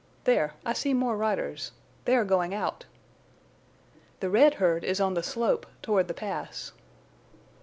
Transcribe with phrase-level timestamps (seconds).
[0.23, 0.55] There!
[0.65, 1.73] I see more riders.
[2.05, 2.85] They are going out."
[4.19, 6.71] "The red herd is on the slope, toward the Pass."